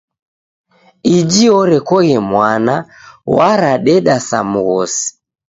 Iji 1.17 1.45
orekoghe 1.59 2.17
mwana, 2.29 2.75
waradeda 3.35 4.15
sa 4.27 4.39
mghosi! 4.49 5.05